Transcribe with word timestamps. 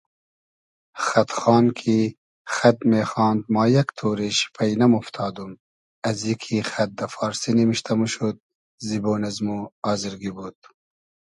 خئد 1.05 1.29
خان 1.39 1.65
کی 1.79 1.99
خئد 2.55 2.77
میخاند 2.91 3.41
ما 3.53 3.63
یئگ 3.75 3.89
تۉرې 3.97 4.29
شی 4.37 4.45
پݷ 4.55 4.69
نئمۉفتادوم 4.79 5.51
ازی 6.09 6.33
کی 6.41 6.57
خئد 6.69 6.89
دۂ 6.99 7.05
فارسی 7.13 7.51
نیمشتۂ 7.57 7.93
موشود 7.99 8.35
زیبۉن 8.85 9.21
از 9.29 9.37
مۉ 9.45 9.59
آزرگی 9.91 10.31
بود 10.37 10.57